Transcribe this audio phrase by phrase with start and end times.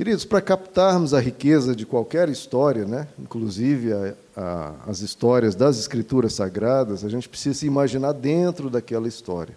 [0.00, 5.78] Queridos, para captarmos a riqueza de qualquer história, né, inclusive a, a, as histórias das
[5.78, 9.54] Escrituras Sagradas, a gente precisa se imaginar dentro daquela história.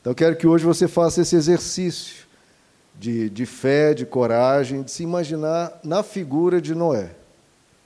[0.00, 2.24] Então, quero que hoje você faça esse exercício
[2.98, 7.10] de, de fé, de coragem, de se imaginar na figura de Noé.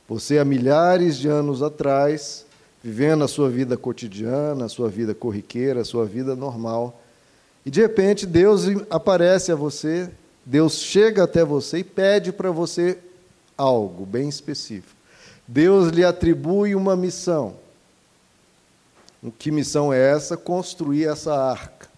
[0.09, 2.47] Você, há milhares de anos atrás,
[2.85, 7.03] vivendo a sua vida cotidiana, a sua vida corriqueira, a sua vida normal,
[7.67, 10.09] e de repente Deus aparece a você,
[10.45, 12.99] Deus chega até você e pede para você
[13.57, 14.97] algo bem específico.
[15.47, 17.55] Deus lhe atribui uma missão.
[19.39, 20.37] Que missão é essa?
[20.37, 21.89] Construir essa arca.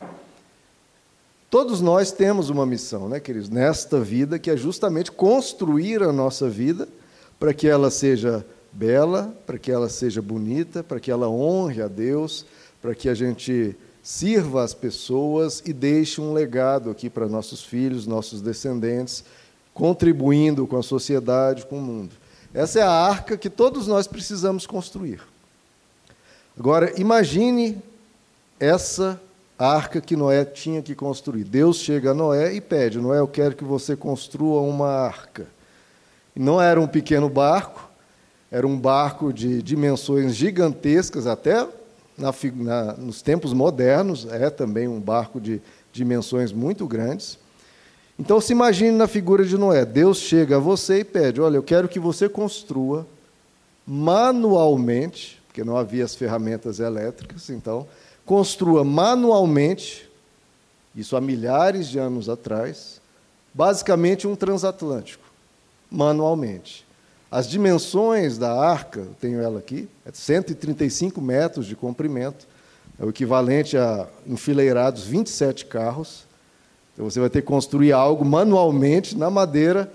[1.48, 6.48] Todos nós temos uma missão, né, queridos, nesta vida, que é justamente construir a nossa
[6.48, 6.88] vida
[7.38, 11.88] para que ela seja bela, para que ela seja bonita, para que ela honre a
[11.88, 12.46] Deus,
[12.80, 18.06] para que a gente sirva as pessoas e deixe um legado aqui para nossos filhos,
[18.06, 19.24] nossos descendentes,
[19.72, 22.14] contribuindo com a sociedade, com o mundo.
[22.52, 25.20] Essa é a arca que todos nós precisamos construir.
[26.58, 27.80] Agora, imagine
[28.60, 29.18] essa
[29.58, 31.44] arca que Noé tinha que construir.
[31.44, 35.46] Deus chega a Noé e pede: Noé, eu quero que você construa uma arca.
[36.34, 37.88] Não era um pequeno barco,
[38.50, 41.66] era um barco de dimensões gigantescas, até
[42.22, 45.60] na, na, nos tempos modernos, é também um barco de
[45.92, 47.38] dimensões muito grandes.
[48.18, 49.84] Então se imagine na figura de Noé.
[49.84, 53.06] Deus chega a você e pede: Olha, eu quero que você construa
[53.84, 57.86] manualmente, porque não havia as ferramentas elétricas, então,
[58.24, 60.08] construa manualmente,
[60.94, 63.00] isso há milhares de anos atrás,
[63.52, 65.24] basicamente um transatlântico,
[65.90, 66.86] manualmente.
[67.32, 72.46] As dimensões da arca, tenho ela aqui, é 135 metros de comprimento,
[73.00, 76.26] é o equivalente a enfileirados 27 carros.
[76.92, 79.90] Então você vai ter que construir algo manualmente na madeira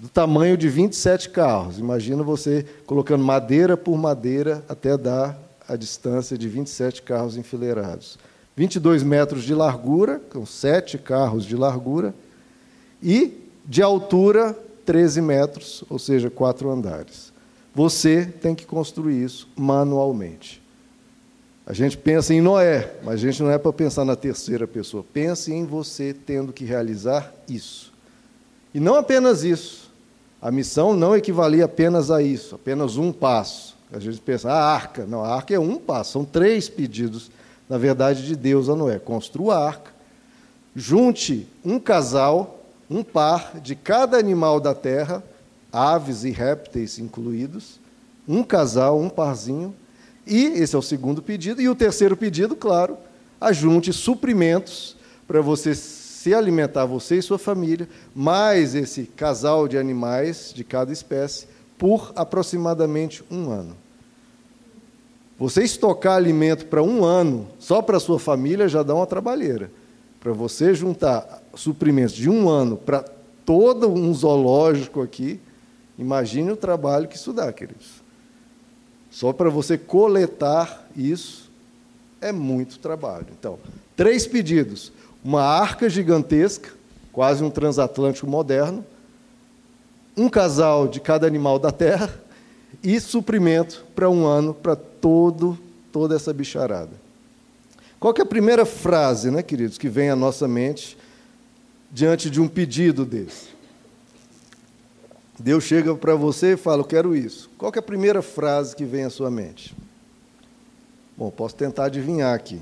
[0.00, 1.78] do tamanho de 27 carros.
[1.78, 8.18] Imagina você colocando madeira por madeira até dar a distância de 27 carros enfileirados.
[8.56, 12.14] 22 metros de largura, com 7 carros de largura,
[13.02, 17.32] e de altura 13 metros, ou seja, quatro andares.
[17.74, 20.62] Você tem que construir isso manualmente.
[21.66, 25.04] A gente pensa em Noé, mas a gente não é para pensar na terceira pessoa.
[25.12, 27.92] Pense em você tendo que realizar isso.
[28.74, 29.90] E não apenas isso.
[30.40, 33.76] A missão não equivalia apenas a isso, apenas um passo.
[33.92, 35.06] A gente pensa, a arca.
[35.06, 37.30] Não, a arca é um passo, são três pedidos,
[37.68, 38.98] na verdade, de Deus a Noé.
[38.98, 39.92] Construa a arca,
[40.74, 42.61] junte um casal
[42.92, 45.24] um par de cada animal da terra,
[45.72, 47.80] aves e répteis incluídos,
[48.28, 49.74] um casal, um parzinho,
[50.26, 51.60] e esse é o segundo pedido.
[51.60, 52.98] E o terceiro pedido, claro,
[53.40, 60.52] ajunte suprimentos para você se alimentar, você e sua família, mais esse casal de animais
[60.54, 61.48] de cada espécie,
[61.78, 63.76] por aproximadamente um ano.
[65.38, 69.72] Você estocar alimento para um ano, só para sua família, já dá uma trabalheira.
[70.20, 73.04] Para você juntar suprimentos de um ano para
[73.44, 75.40] todo um zoológico aqui,
[75.98, 78.02] imagine o trabalho que isso dá, queridos.
[79.10, 81.50] Só para você coletar isso
[82.20, 83.26] é muito trabalho.
[83.38, 83.58] Então,
[83.96, 84.92] três pedidos:
[85.22, 86.70] uma arca gigantesca,
[87.12, 88.84] quase um transatlântico moderno,
[90.16, 92.12] um casal de cada animal da terra
[92.82, 95.58] e suprimento para um ano para todo
[95.92, 97.02] toda essa bicharada.
[98.00, 100.96] Qual é a primeira frase, né, queridos, que vem à nossa mente
[101.92, 103.52] diante de um pedido desse.
[105.38, 107.50] Deus chega para você e fala: Eu quero isso.
[107.58, 109.76] Qual é a primeira frase que vem à sua mente?
[111.16, 112.60] Bom, posso tentar adivinhar aqui.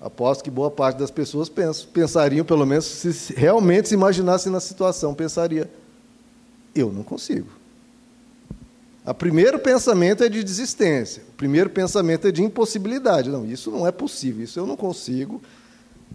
[0.00, 1.50] Aposto que boa parte das pessoas
[1.92, 5.70] pensariam, pelo menos, se realmente se imaginassem na situação, pensaria:
[6.74, 7.48] Eu não consigo.
[9.04, 13.30] O primeiro pensamento é de desistência, o primeiro pensamento é de impossibilidade.
[13.30, 15.42] Não, isso não é possível, isso eu não consigo,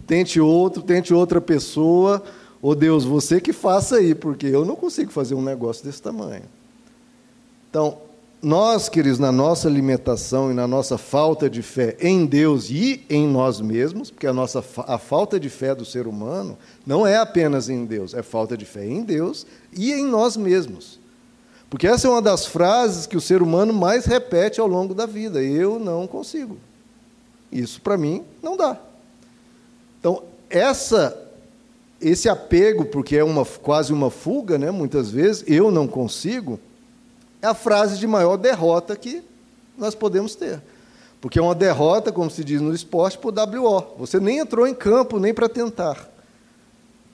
[0.06, 2.24] tente outro, tente outra pessoa,
[2.62, 6.02] ou oh, Deus, você que faça aí, porque eu não consigo fazer um negócio desse
[6.02, 6.44] tamanho.
[7.70, 7.98] Então,
[8.42, 13.28] nós, queridos, na nossa alimentação e na nossa falta de fé em Deus e em
[13.28, 17.70] nós mesmos, porque a nossa a falta de fé do ser humano não é apenas
[17.70, 21.00] em Deus, é falta de fé em Deus e em nós mesmos.
[21.70, 25.06] Porque essa é uma das frases que o ser humano mais repete ao longo da
[25.06, 25.42] vida.
[25.42, 26.58] Eu não consigo.
[27.52, 28.80] Isso para mim não dá.
[30.04, 31.18] Então, essa,
[32.02, 36.60] esse apego, porque é uma, quase uma fuga, né, muitas vezes, eu não consigo,
[37.42, 39.24] é a frase de maior derrota que
[39.78, 40.62] nós podemos ter.
[41.22, 43.96] Porque é uma derrota, como se diz no esporte, por WO.
[43.98, 46.06] Você nem entrou em campo nem para tentar.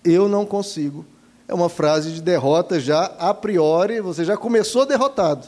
[0.04, 1.06] Eu não consigo,
[1.48, 5.48] é uma frase de derrota já a priori, você já começou derrotado.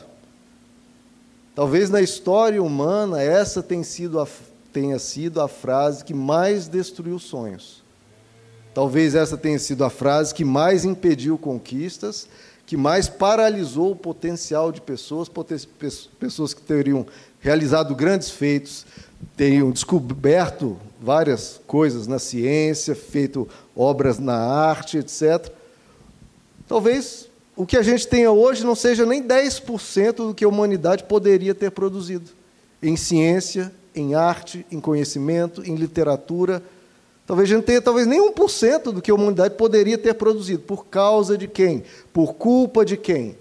[1.56, 4.28] Talvez na história humana essa tenha sido a,
[4.72, 7.84] tenha sido a frase que mais destruiu sonhos.
[8.74, 12.28] Talvez essa tenha sido a frase que mais impediu conquistas,
[12.66, 15.30] que mais paralisou o potencial de pessoas,
[16.20, 17.06] pessoas que teriam
[17.42, 18.86] realizado grandes feitos,
[19.36, 25.52] teriam descoberto várias coisas na ciência, feito obras na arte, etc.
[26.68, 31.04] Talvez o que a gente tenha hoje não seja nem 10% do que a humanidade
[31.04, 32.30] poderia ter produzido
[32.82, 36.62] em ciência, em arte, em conhecimento, em literatura.
[37.26, 40.64] Talvez a gente tenha talvez nem 1% do que a humanidade poderia ter produzido.
[40.64, 41.84] Por causa de quem?
[42.12, 43.38] Por culpa de quem?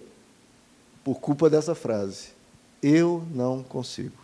[1.03, 2.29] Por culpa dessa frase.
[2.83, 4.21] Eu não consigo.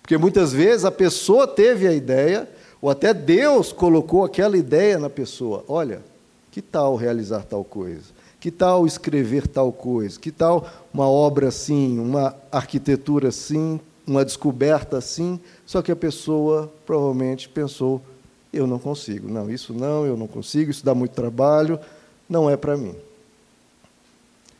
[0.00, 2.48] Porque muitas vezes a pessoa teve a ideia,
[2.80, 5.64] ou até Deus colocou aquela ideia na pessoa.
[5.66, 6.02] Olha,
[6.50, 8.12] que tal realizar tal coisa?
[8.38, 10.20] Que tal escrever tal coisa?
[10.20, 15.40] Que tal uma obra assim, uma arquitetura assim, uma descoberta assim?
[15.66, 18.00] Só que a pessoa provavelmente pensou:
[18.52, 19.28] eu não consigo.
[19.28, 21.78] Não, isso não, eu não consigo, isso dá muito trabalho,
[22.28, 22.94] não é para mim.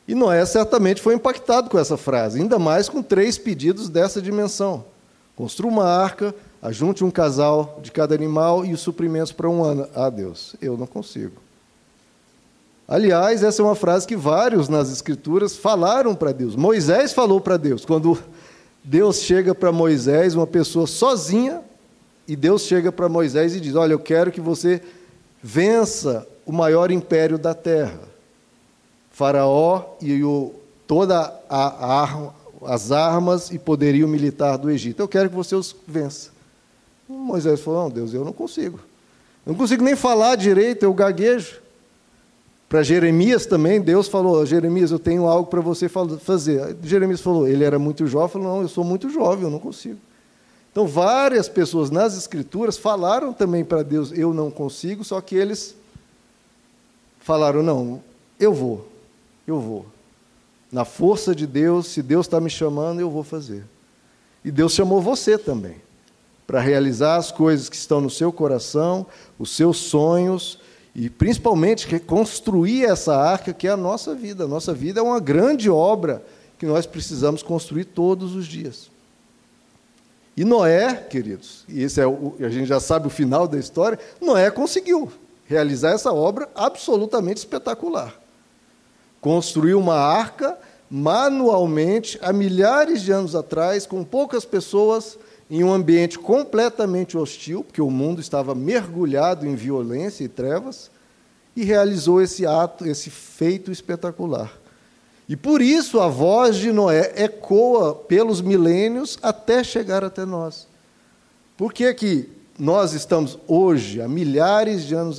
[0.06, 4.84] E Noé certamente foi impactado com essa frase, ainda mais com três pedidos dessa dimensão:
[5.34, 9.88] construa uma arca, ajunte um casal de cada animal e os suprimentos para um ano.
[9.94, 11.44] Ah, Deus, eu não consigo.
[12.86, 16.54] Aliás, essa é uma frase que vários nas Escrituras falaram para Deus.
[16.54, 17.82] Moisés falou para Deus.
[17.82, 18.18] Quando
[18.84, 21.62] Deus chega para Moisés, uma pessoa sozinha,
[22.28, 24.82] e Deus chega para Moisés e diz: Olha, eu quero que você
[25.42, 27.98] vença o maior império da terra.
[29.10, 30.52] Faraó e o,
[30.86, 32.32] toda a, a,
[32.66, 35.00] as armas e poderio militar do Egito.
[35.00, 36.30] Eu quero que você os vença.
[37.08, 38.78] Moisés falou: Não, Deus, eu não consigo.
[39.46, 41.63] Eu não consigo nem falar direito, eu gaguejo.
[42.68, 46.76] Para Jeremias também, Deus falou: Jeremias, eu tenho algo para você fazer.
[46.82, 49.98] Jeremias falou: ele era muito jovem, falou: não, eu sou muito jovem, eu não consigo.
[50.72, 55.76] Então, várias pessoas nas Escrituras falaram também para Deus: eu não consigo, só que eles
[57.20, 58.02] falaram: não,
[58.40, 58.88] eu vou,
[59.46, 59.86] eu vou.
[60.72, 63.64] Na força de Deus, se Deus está me chamando, eu vou fazer.
[64.44, 65.76] E Deus chamou você também,
[66.46, 69.06] para realizar as coisas que estão no seu coração,
[69.38, 70.58] os seus sonhos
[70.94, 74.44] e principalmente reconstruir essa arca que é a nossa vida.
[74.44, 76.22] A nossa vida é uma grande obra
[76.58, 78.90] que nós precisamos construir todos os dias.
[80.36, 83.98] E Noé, queridos, e esse é o, a gente já sabe o final da história,
[84.20, 85.12] Noé conseguiu
[85.46, 88.14] realizar essa obra absolutamente espetacular.
[89.20, 90.58] Construiu uma arca
[90.90, 95.18] manualmente há milhares de anos atrás, com poucas pessoas,
[95.50, 100.90] em um ambiente completamente hostil, porque o mundo estava mergulhado em violência e trevas,
[101.56, 104.52] e realizou esse ato, esse feito espetacular.
[105.28, 110.66] E por isso a voz de Noé ecoa pelos milênios até chegar até nós.
[111.56, 115.18] Por que, que nós estamos hoje, há milhares de anos,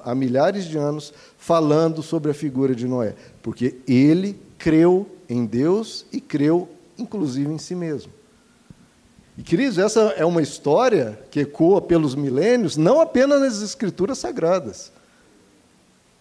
[0.00, 3.14] há milhares de anos, falando sobre a figura de Noé?
[3.42, 6.68] Porque ele creu em Deus e creu,
[6.98, 8.12] inclusive, em si mesmo.
[9.36, 14.92] E, queridos, essa é uma história que ecoa pelos milênios, não apenas nas escrituras sagradas.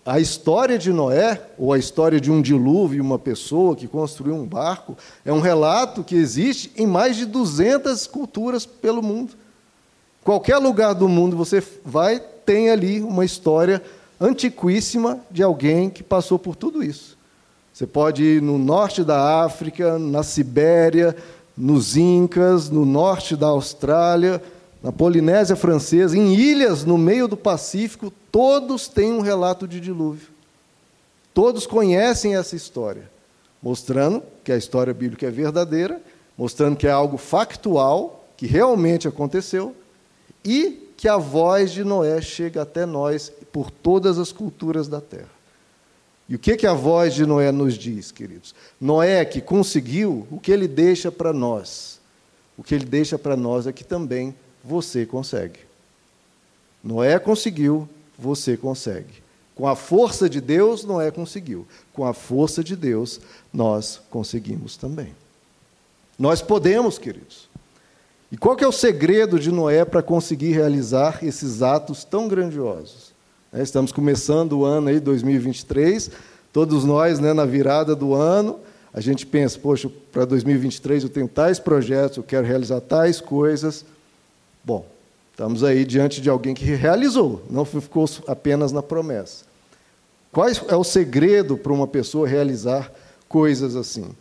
[0.06, 4.46] A história de Noé, ou a história de um dilúvio, uma pessoa que construiu um
[4.46, 9.34] barco, é um relato que existe em mais de 200 culturas pelo mundo.
[10.24, 13.82] Qualquer lugar do mundo você vai, tem ali uma história
[14.20, 17.18] antiquíssima de alguém que passou por tudo isso.
[17.74, 21.16] Você pode ir no norte da África, na Sibéria,
[21.56, 24.42] nos Incas, no norte da Austrália,
[24.82, 30.28] na Polinésia Francesa, em ilhas no meio do Pacífico, todos têm um relato de dilúvio.
[31.34, 33.10] Todos conhecem essa história,
[33.62, 36.02] mostrando que a história bíblica é verdadeira,
[36.38, 39.76] mostrando que é algo factual, que realmente aconteceu,
[40.44, 45.33] e que a voz de Noé chega até nós por todas as culturas da terra.
[46.28, 48.56] E o que, que a voz de Noé nos diz, queridos?
[48.80, 52.00] Noé que conseguiu, o que ele deixa para nós?
[52.58, 55.60] O que ele deixa para nós é que também você consegue.
[56.84, 57.88] Noé conseguiu,
[58.18, 59.24] você consegue.
[59.56, 61.68] Com a força de Deus, Noé conseguiu.
[61.92, 63.20] Com a força de Deus,
[63.52, 65.14] nós conseguimos também.
[66.18, 67.50] Nós podemos, queridos.
[68.32, 73.13] E qual que é o segredo de Noé para conseguir realizar esses atos tão grandiosos?
[73.56, 76.10] É, estamos começando o ano aí, 2023,
[76.52, 78.60] todos nós, né, na virada do ano,
[78.92, 83.86] a gente pensa, poxa, para 2023 eu tenho tais projetos, eu quero realizar tais coisas.
[84.64, 84.88] Bom,
[85.30, 89.46] estamos aí diante de alguém que realizou, não ficou apenas na promessa.
[90.32, 92.92] Qual é o segredo para uma pessoa realizar
[93.30, 94.16] coisas assim?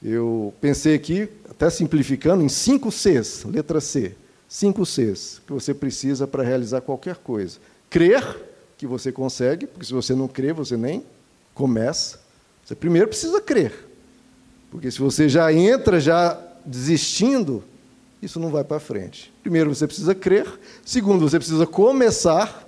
[0.00, 4.14] Eu pensei aqui, até simplificando, em cinco Cs, letra C.
[4.48, 7.58] Cinco Cs que você precisa para realizar qualquer coisa.
[7.90, 8.47] Crer
[8.78, 11.04] que você consegue, porque se você não crer, você nem
[11.52, 12.20] começa.
[12.64, 13.72] Você primeiro precisa crer.
[14.70, 17.64] Porque se você já entra já desistindo,
[18.22, 19.32] isso não vai para frente.
[19.42, 20.46] Primeiro você precisa crer,
[20.84, 22.66] segundo você precisa começar,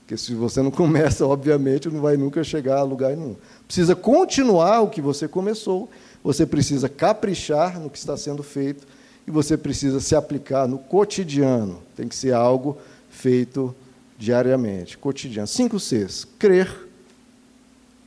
[0.00, 3.36] porque se você não começa, obviamente, não vai nunca chegar a lugar nenhum.
[3.66, 5.88] Precisa continuar o que você começou,
[6.22, 8.86] você precisa caprichar no que está sendo feito
[9.26, 11.82] e você precisa se aplicar no cotidiano.
[11.96, 12.76] Tem que ser algo
[13.08, 13.74] feito
[14.18, 15.46] diariamente, cotidiano.
[15.46, 16.68] Cinco Cs: crer,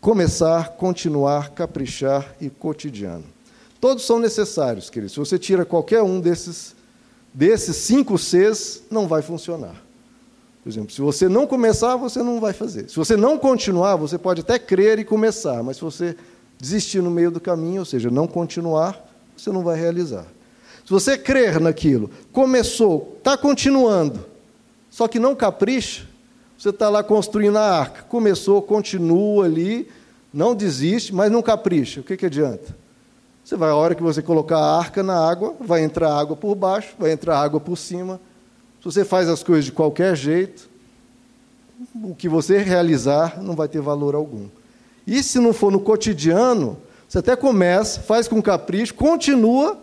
[0.02, 3.24] começar, continuar, caprichar e cotidiano.
[3.80, 5.14] Todos são necessários, queridos.
[5.14, 6.76] Se você tira qualquer um desses,
[7.34, 9.82] desses cinco Cs, não vai funcionar.
[10.62, 12.88] Por exemplo, se você não começar, você não vai fazer.
[12.88, 16.16] Se você não continuar, você pode até crer e começar, mas se você
[16.60, 19.04] desistir no meio do caminho, ou seja, não continuar,
[19.36, 20.28] você não vai realizar.
[20.86, 24.24] Se você crer naquilo, começou, está continuando,
[24.92, 26.06] só que não capricha,
[26.58, 29.90] você está lá construindo a arca, começou, continua ali,
[30.32, 32.02] não desiste, mas não capricha.
[32.02, 32.76] O que, que adianta?
[33.44, 36.54] Você vai, a hora que você colocar a arca na água, vai entrar água por
[36.54, 38.20] baixo, vai entrar água por cima.
[38.80, 40.70] Se você faz as coisas de qualquer jeito,
[42.04, 44.48] o que você realizar não vai ter valor algum.
[45.08, 49.80] E se não for no cotidiano, você até começa, faz com capricho, continua,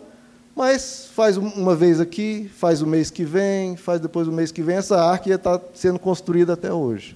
[0.59, 4.61] mas faz uma vez aqui, faz o mês que vem, faz depois o mês que
[4.61, 7.15] vem, essa arca ia estar sendo construída até hoje.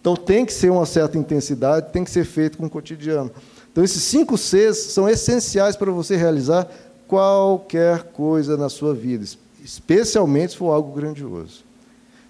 [0.00, 3.30] Então tem que ser uma certa intensidade, tem que ser feito com o cotidiano.
[3.70, 6.66] Então esses cinco Cs são essenciais para você realizar
[7.06, 9.26] qualquer coisa na sua vida,
[9.62, 11.62] especialmente se for algo grandioso.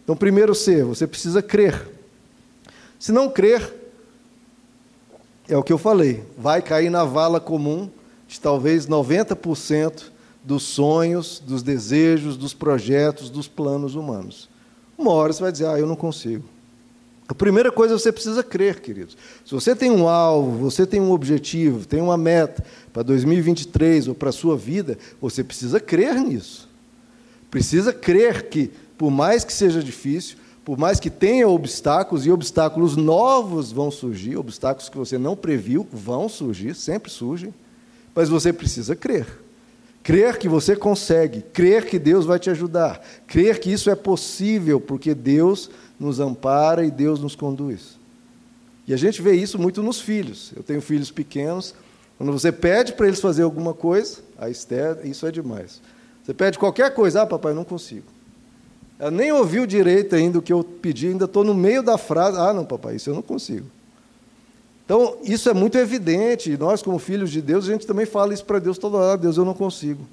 [0.03, 1.81] Então, primeiro C, você precisa crer.
[2.99, 3.73] Se não crer,
[5.49, 7.89] é o que eu falei, vai cair na vala comum
[8.27, 10.11] de talvez 90%
[10.43, 14.49] dos sonhos, dos desejos, dos projetos, dos planos humanos.
[14.97, 16.45] Uma hora você vai dizer, ah, eu não consigo.
[17.31, 19.17] A primeira coisa você precisa crer, queridos.
[19.45, 24.17] Se você tem um alvo, você tem um objetivo, tem uma meta para 2023 ou
[24.17, 26.69] para a sua vida, você precisa crer nisso.
[27.49, 32.97] Precisa crer que, por mais que seja difícil, por mais que tenha obstáculos, e obstáculos
[32.97, 37.55] novos vão surgir, obstáculos que você não previu vão surgir, sempre surgem,
[38.15, 39.27] mas você precisa crer.
[40.03, 44.81] Crer que você consegue, crer que Deus vai te ajudar, crer que isso é possível,
[44.81, 47.99] porque Deus nos ampara e Deus nos conduz.
[48.87, 50.53] E a gente vê isso muito nos filhos.
[50.57, 51.75] Eu tenho filhos pequenos,
[52.17, 55.81] quando você pede para eles fazer alguma coisa, a Esther, isso é demais.
[56.23, 58.07] Você pede qualquer coisa, ah, papai, não consigo.
[58.99, 62.39] Ela nem ouviu direito ainda o que eu pedi, ainda estou no meio da frase.
[62.39, 63.67] Ah, não, papai, isso eu não consigo.
[64.91, 66.51] Então, isso é muito evidente.
[66.51, 69.17] E nós, como filhos de Deus, a gente também fala isso para Deus toda hora:
[69.17, 70.05] Deus, eu não consigo.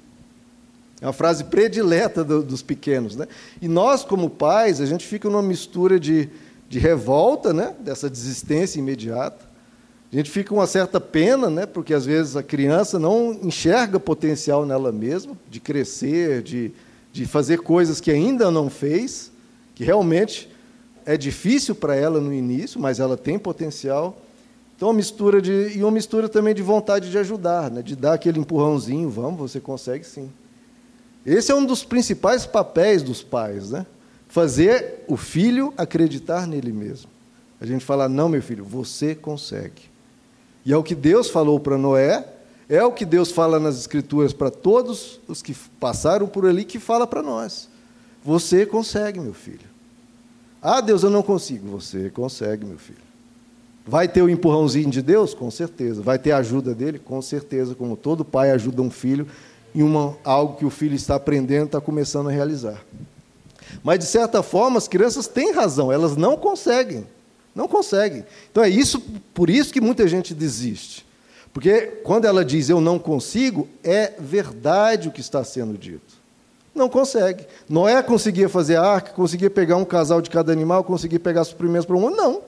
[1.00, 3.16] É uma frase predileta do, dos pequenos.
[3.16, 3.26] Né?
[3.60, 6.28] E nós, como pais, a gente fica numa mistura de,
[6.68, 7.74] de revolta, né?
[7.80, 9.44] dessa desistência imediata.
[10.12, 11.66] A gente fica com uma certa pena, né?
[11.66, 16.70] porque às vezes a criança não enxerga potencial nela mesma, de crescer, de,
[17.12, 19.32] de fazer coisas que ainda não fez,
[19.74, 20.48] que realmente
[21.04, 24.16] é difícil para ela no início, mas ela tem potencial.
[24.78, 27.82] Então, uma mistura de e uma mistura também de vontade de ajudar, né?
[27.82, 30.30] de dar aquele empurrãozinho, vamos, você consegue sim.
[31.26, 33.84] Esse é um dos principais papéis dos pais, né?
[34.28, 37.10] Fazer o filho acreditar nele mesmo.
[37.60, 39.82] A gente fala, não, meu filho, você consegue.
[40.64, 42.24] E é o que Deus falou para Noé,
[42.68, 46.78] é o que Deus fala nas Escrituras para todos os que passaram por ali, que
[46.78, 47.68] fala para nós.
[48.24, 49.66] Você consegue, meu filho.
[50.62, 51.68] Ah, Deus, eu não consigo.
[51.68, 53.07] Você consegue, meu filho.
[53.88, 55.32] Vai ter o empurrãozinho de Deus?
[55.32, 56.02] Com certeza.
[56.02, 56.98] Vai ter a ajuda dele?
[56.98, 57.74] Com certeza.
[57.74, 59.26] Como todo pai ajuda um filho
[59.74, 62.84] em uma, algo que o filho está aprendendo, está começando a realizar.
[63.82, 67.06] Mas, de certa forma, as crianças têm razão, elas não conseguem.
[67.54, 68.26] Não conseguem.
[68.50, 69.00] Então é isso,
[69.32, 71.06] por isso que muita gente desiste.
[71.52, 76.18] Porque quando ela diz eu não consigo, é verdade o que está sendo dito.
[76.74, 77.46] Não consegue.
[77.68, 81.96] Noé conseguia fazer arca, conseguia pegar um casal de cada animal, conseguia pegar suprimentos para
[81.96, 82.10] um.
[82.10, 82.42] Não.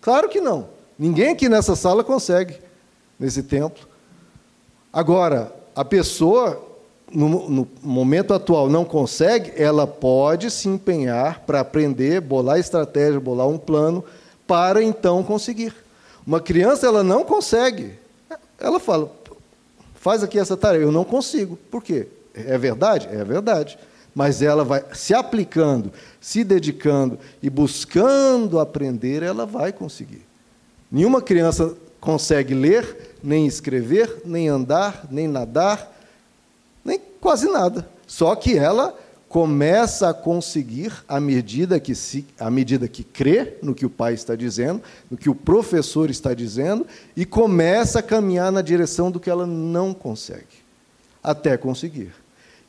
[0.00, 0.79] Claro que não.
[1.00, 2.58] Ninguém aqui nessa sala consegue,
[3.18, 3.88] nesse templo.
[4.92, 6.62] Agora, a pessoa,
[7.10, 13.48] no, no momento atual, não consegue, ela pode se empenhar para aprender, bolar estratégia, bolar
[13.48, 14.04] um plano,
[14.46, 15.72] para então conseguir.
[16.26, 17.94] Uma criança, ela não consegue.
[18.58, 19.10] Ela fala,
[19.94, 20.84] faz aqui essa tarefa.
[20.84, 21.56] Eu não consigo.
[21.70, 22.08] Por quê?
[22.34, 23.08] É verdade?
[23.10, 23.78] É verdade.
[24.14, 25.90] Mas ela vai se aplicando,
[26.20, 30.28] se dedicando e buscando aprender, ela vai conseguir.
[30.90, 35.96] Nenhuma criança consegue ler, nem escrever, nem andar, nem nadar,
[36.84, 37.88] nem quase nada.
[38.06, 43.76] Só que ela começa a conseguir à medida que se, à medida que crê no
[43.76, 46.84] que o pai está dizendo, no que o professor está dizendo
[47.16, 50.64] e começa a caminhar na direção do que ela não consegue,
[51.22, 52.12] até conseguir.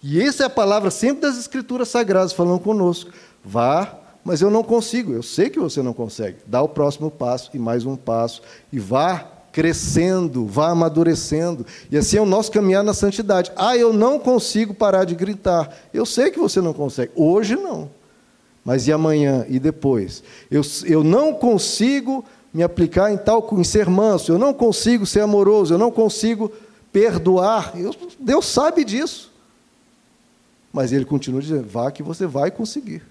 [0.04, 3.12] E essa é a palavra sempre das escrituras sagradas falando conosco.
[3.44, 5.13] Vá, mas eu não consigo.
[5.13, 6.38] Eu sei que você não consegue.
[6.46, 11.66] Dá o próximo passo e mais um passo e vá crescendo, vá amadurecendo.
[11.92, 13.51] E assim é o nosso caminhar na santidade.
[13.56, 15.75] Ah, eu não consigo parar de gritar.
[15.94, 17.12] Eu sei que você não consegue.
[17.16, 17.90] Hoje não.
[18.63, 20.24] Mas e amanhã e depois?
[20.50, 22.24] Eu, eu não consigo
[22.54, 26.51] me aplicar em tal em ser manso, eu não consigo ser amoroso, eu não consigo
[26.92, 27.74] perdoar.
[27.75, 29.32] Eu, Deus sabe disso.
[30.72, 33.01] Mas ele continua dizendo: vá que você vai conseguir.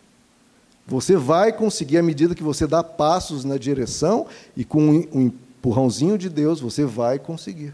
[0.90, 6.18] Você vai conseguir à medida que você dá passos na direção e com um empurrãozinho
[6.18, 7.72] de Deus, você vai conseguir.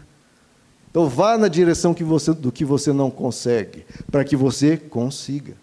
[0.91, 5.55] Então vá na direção que você, do que você não consegue, para que você consiga.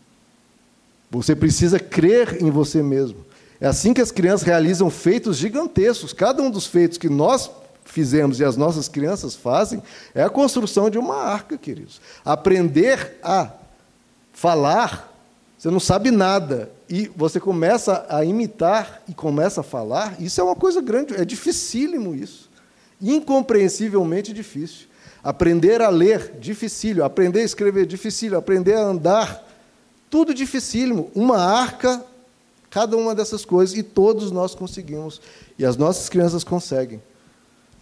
[1.09, 3.25] Você precisa crer em você mesmo.
[3.61, 6.13] É assim que as crianças realizam feitos gigantescos.
[6.13, 7.49] Cada um dos feitos que nós
[7.85, 9.81] fizemos e as nossas crianças fazem
[10.13, 12.01] é a construção de uma arca, queridos.
[12.25, 13.53] Aprender a
[14.33, 15.14] falar,
[15.65, 20.45] você não sabe nada, e você começa a imitar e começa a falar, isso é
[20.45, 22.51] uma coisa grande, é dificílimo isso.
[23.01, 24.89] Incompreensivelmente difícil.
[25.23, 27.03] Aprender a ler, dificílimo.
[27.03, 28.37] Aprender a escrever, dificílimo.
[28.37, 29.43] Aprender a andar,
[30.11, 31.11] tudo dificílimo.
[31.15, 32.05] Uma arca,
[32.69, 35.19] cada uma dessas coisas, e todos nós conseguimos.
[35.59, 37.03] E as nossas crianças conseguem.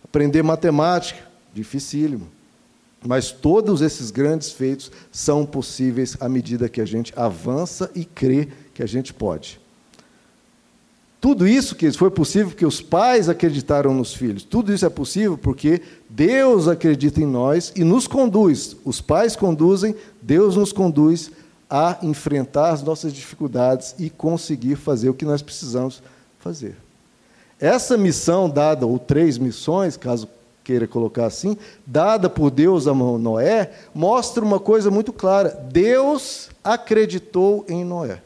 [0.04, 1.20] Aprender matemática,
[1.52, 2.30] dificílimo.
[3.04, 8.48] Mas todos esses grandes feitos são possíveis à medida que a gente avança e crê
[8.72, 9.60] que a gente pode.
[11.20, 14.42] Tudo isso que foi possível porque os pais acreditaram nos filhos.
[14.42, 15.80] Tudo isso é possível porque
[16.10, 18.76] Deus acredita em nós e nos conduz.
[18.84, 21.30] Os pais conduzem, Deus nos conduz
[21.70, 26.02] a enfrentar as nossas dificuldades e conseguir fazer o que nós precisamos
[26.40, 26.76] fazer.
[27.58, 30.28] Essa missão dada, ou três missões, caso
[30.72, 37.66] queira colocar assim, dada por Deus a Noé, mostra uma coisa muito clara: Deus acreditou
[37.68, 38.22] em Noé.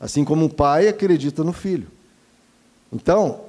[0.00, 1.88] Assim como um pai acredita no filho.
[2.90, 3.40] Então,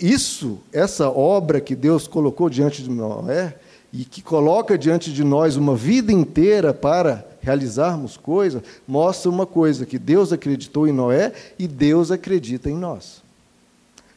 [0.00, 3.54] isso, essa obra que Deus colocou diante de Noé,
[3.92, 9.84] e que coloca diante de nós uma vida inteira para realizarmos coisas, mostra uma coisa:
[9.84, 13.22] que Deus acreditou em Noé e Deus acredita em nós.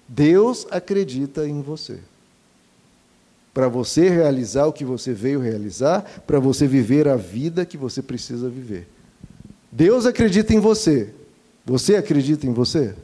[0.08, 2.00] Deus acredita em você.
[3.54, 8.02] Para você realizar o que você veio realizar, para você viver a vida que você
[8.02, 8.88] precisa viver.
[9.72, 11.14] Deus acredita em você.
[11.66, 12.96] Você acredita em você?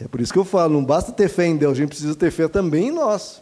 [0.00, 2.14] É por isso que eu falo, não basta ter fé em Deus, a gente precisa
[2.14, 3.40] ter fé também em nós.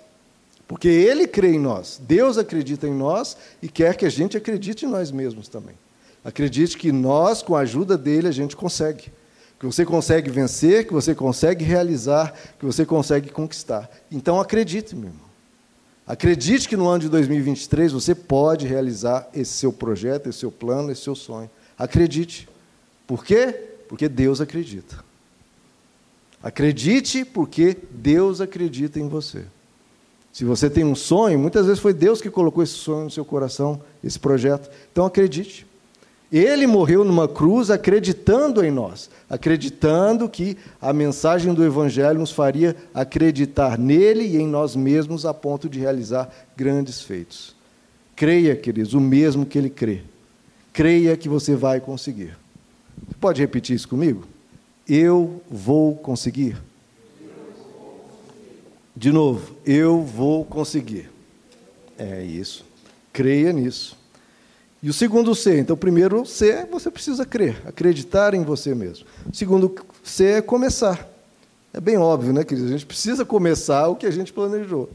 [0.69, 4.85] Porque Ele crê em nós, Deus acredita em nós e quer que a gente acredite
[4.85, 5.75] em nós mesmos também.
[6.25, 9.13] Acredite que nós, com a ajuda dele, a gente consegue.
[9.63, 13.89] Que você consegue vencer, que você consegue realizar, que você consegue conquistar.
[14.11, 15.25] Então acredite, meu irmão.
[16.05, 20.91] Acredite que no ano de 2023 você pode realizar esse seu projeto, esse seu plano,
[20.91, 21.49] esse seu sonho.
[21.79, 22.49] Acredite.
[23.07, 23.53] Por quê?
[23.89, 24.97] Porque Deus acredita.
[26.43, 29.45] Acredite porque Deus acredita em você.
[30.33, 33.25] Se você tem um sonho, muitas vezes foi Deus que colocou esse sonho no seu
[33.25, 34.69] coração, esse projeto.
[34.91, 35.65] Então acredite.
[36.33, 42.75] Ele morreu numa cruz acreditando em nós, acreditando que a mensagem do Evangelho nos faria
[42.95, 47.55] acreditar nele e em nós mesmos a ponto de realizar grandes feitos.
[48.17, 50.01] Creia, queridos, o mesmo que ele crê.
[50.73, 52.35] Creia que você vai conseguir.
[53.07, 54.25] Você pode repetir isso comigo?
[54.89, 56.57] Eu vou conseguir.
[58.97, 61.11] De novo, eu vou conseguir.
[61.99, 62.65] É isso.
[63.13, 64.02] Creia nisso.
[64.83, 69.07] E o segundo C, então, o primeiro C, você precisa crer, acreditar em você mesmo.
[69.31, 71.09] O segundo C é começar.
[71.73, 72.69] É bem óbvio, né, queridos?
[72.69, 74.91] A gente precisa começar o que a gente planejou.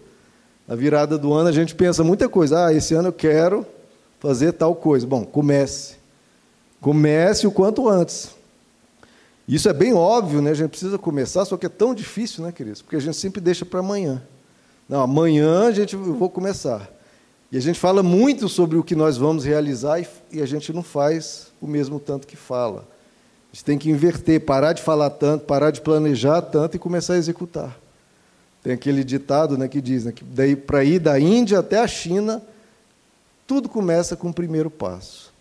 [0.67, 2.65] Na virada do ano, a gente pensa muita coisa.
[2.65, 3.65] Ah, esse ano eu quero
[4.19, 5.07] fazer tal coisa.
[5.07, 5.95] Bom, comece.
[6.81, 8.35] Comece o quanto antes.
[9.47, 10.51] Isso é bem óbvio, né?
[10.51, 12.81] A gente precisa começar, só que é tão difícil, né, queridos?
[12.81, 14.21] Porque a gente sempre deixa para amanhã.
[14.89, 16.96] Não, amanhã a gente eu vou começar.
[17.51, 20.83] E a gente fala muito sobre o que nós vamos realizar e, a gente não
[20.83, 22.79] faz o mesmo tanto que fala.
[23.51, 27.13] A gente tem que inverter, parar de falar tanto, parar de planejar tanto e começar
[27.13, 27.77] a executar.
[28.61, 32.41] Tem aquele ditado né, que diz né, que para ir da Índia até a China,
[33.45, 35.31] tudo começa com o primeiro passo.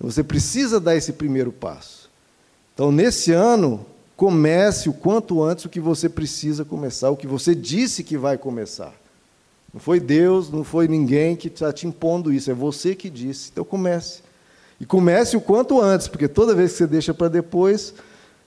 [0.00, 2.10] Você precisa dar esse primeiro passo.
[2.74, 3.86] Então, nesse ano,
[4.22, 8.38] Comece o quanto antes o que você precisa começar, o que você disse que vai
[8.38, 8.94] começar.
[9.72, 13.50] Não foi Deus, não foi ninguém que está te impondo isso, é você que disse.
[13.52, 14.22] Então comece.
[14.78, 17.94] E comece o quanto antes, porque toda vez que você deixa para depois,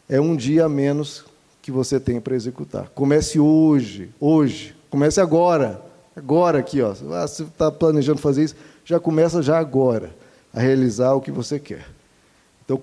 [0.08, 1.26] é um dia a menos
[1.62, 2.90] que você tem para executar.
[2.90, 4.76] Comece hoje, hoje.
[4.90, 5.82] Comece agora.
[6.16, 6.92] Agora aqui, ó.
[7.12, 10.16] Ah, você está planejando fazer isso, já começa já agora
[10.54, 11.86] a realizar o que você quer.
[12.64, 12.80] Então,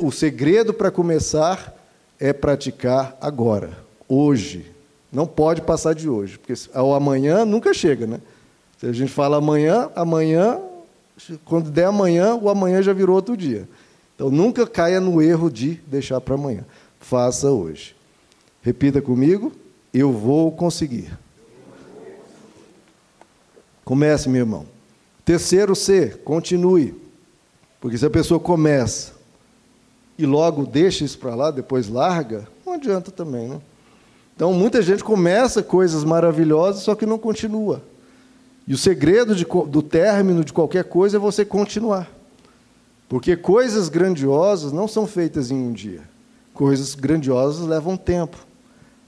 [0.00, 1.74] o segredo para começar
[2.20, 4.70] é praticar agora, hoje.
[5.10, 8.20] Não pode passar de hoje, porque o amanhã nunca chega, né?
[8.78, 10.60] Se a gente fala amanhã, amanhã,
[11.44, 13.68] quando der amanhã, o amanhã já virou outro dia.
[14.14, 16.64] Então nunca caia no erro de deixar para amanhã.
[17.00, 17.96] Faça hoje.
[18.62, 19.52] Repita comigo,
[19.92, 21.10] eu vou conseguir.
[23.84, 24.66] Comece, meu irmão.
[25.24, 26.94] Terceiro C, continue.
[27.80, 29.12] Porque se a pessoa começa
[30.18, 33.60] e logo deixa isso para lá, depois larga, não adianta também, né?
[34.38, 37.82] Então, muita gente começa coisas maravilhosas, só que não continua.
[38.68, 42.08] E o segredo de, do término de qualquer coisa é você continuar.
[43.08, 46.02] Porque coisas grandiosas não são feitas em um dia.
[46.54, 48.36] Coisas grandiosas levam tempo.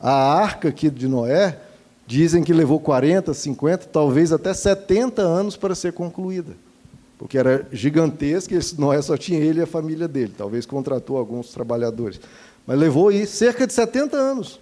[0.00, 1.60] A arca aqui de Noé,
[2.08, 6.54] dizem que levou 40, 50, talvez até 70 anos para ser concluída.
[7.16, 10.34] Porque era gigantesca, e Noé só tinha ele e a família dele.
[10.36, 12.20] Talvez contratou alguns trabalhadores.
[12.66, 14.58] Mas levou aí cerca de 70 anos.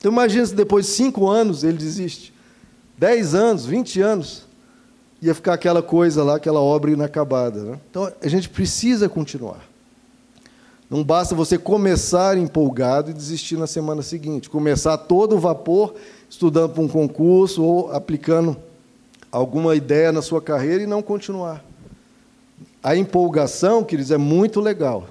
[0.00, 2.32] Então imagina se depois de cinco anos ele desiste.
[2.96, 4.46] Dez anos, vinte anos,
[5.20, 7.62] ia ficar aquela coisa lá, aquela obra inacabada.
[7.62, 7.80] Né?
[7.90, 9.60] Então a gente precisa continuar.
[10.88, 14.48] Não basta você começar empolgado e desistir na semana seguinte.
[14.48, 15.94] Começar todo o vapor,
[16.30, 18.56] estudando para um concurso ou aplicando
[19.30, 21.62] alguma ideia na sua carreira e não continuar.
[22.82, 25.06] A empolgação, queridos, é muito legal.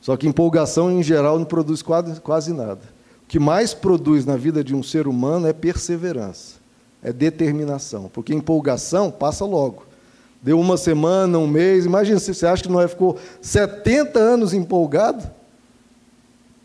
[0.00, 2.97] Só que empolgação, em geral, não produz quase, quase nada
[3.28, 6.54] que mais produz na vida de um ser humano é perseverança,
[7.02, 9.86] é determinação, porque empolgação passa logo.
[10.40, 15.28] Deu uma semana, um mês, imagina se você acha que Noé ficou 70 anos empolgado.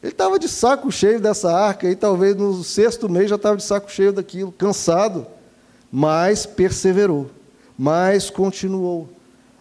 [0.02, 3.64] Ele estava de saco cheio dessa arca, e talvez no sexto mês já estava de
[3.64, 5.28] saco cheio daquilo, cansado,
[5.92, 7.30] mas perseverou,
[7.78, 9.10] mas continuou.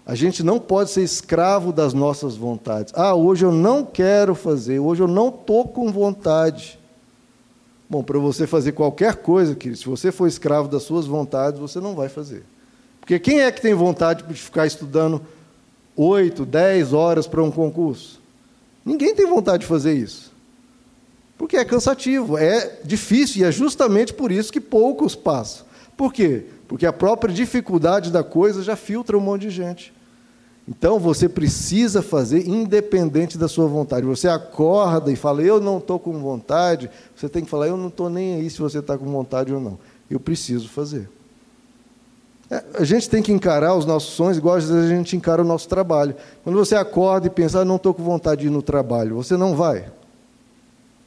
[0.05, 2.93] A gente não pode ser escravo das nossas vontades.
[2.97, 6.82] Ah, hoje eu não quero fazer, hoje eu não estou com vontade.
[7.93, 11.79] Bom, para você fazer qualquer coisa, querido, se você for escravo das suas vontades, você
[11.79, 12.43] não vai fazer.
[12.99, 15.21] Porque quem é que tem vontade de ficar estudando
[15.95, 18.19] oito, dez horas para um concurso?
[18.83, 20.33] Ninguém tem vontade de fazer isso.
[21.37, 25.67] Porque é cansativo, é difícil, e é justamente por isso que poucos passam.
[25.95, 26.47] Por quê?
[26.67, 29.93] Porque a própria dificuldade da coisa já filtra um monte de gente.
[30.69, 34.07] Então você precisa fazer independente da sua vontade.
[34.07, 37.89] Você acorda e fala, eu não estou com vontade, você tem que falar, eu não
[37.89, 39.79] estou nem aí se você está com vontade ou não.
[40.09, 41.09] Eu preciso fazer.
[42.49, 45.43] É, a gente tem que encarar os nossos sonhos igual às vezes a gente encara
[45.43, 46.15] o nosso trabalho.
[46.45, 49.37] Quando você acorda e pensa, ah, não estou com vontade de ir no trabalho, você
[49.37, 49.87] não vai.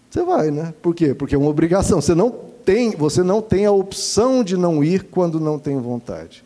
[0.09, 0.73] Você vai, né?
[0.81, 1.13] Por quê?
[1.13, 2.01] Porque é uma obrigação.
[2.01, 6.43] Você não tem, você não tem a opção de não ir quando não tem vontade.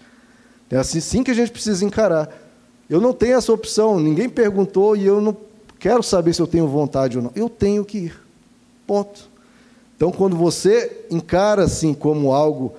[0.69, 2.29] É assim sim que a gente precisa encarar.
[2.89, 5.38] Eu não tenho essa opção, ninguém perguntou e eu não
[5.78, 7.32] quero saber se eu tenho vontade ou não.
[7.36, 8.19] Eu tenho que ir.
[8.88, 9.30] Ponto.
[9.95, 12.73] Então, quando você encara assim como algo,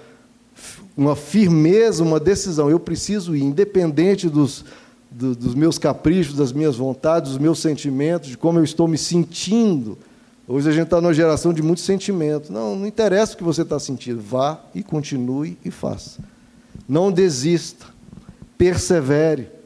[0.97, 4.65] uma firmeza, uma decisão, eu preciso ir, independente dos,
[5.11, 8.99] do, dos meus caprichos, das minhas vontades, dos meus sentimentos, de como eu estou me
[8.99, 9.97] sentindo.
[10.49, 12.53] Hoje a gente está numa geração de muito sentimento.
[12.53, 14.21] Não, não interessa o que você está sentindo.
[14.21, 16.21] Vá e continue e faça.
[16.89, 17.87] Não desista.
[18.59, 19.60] Persevere.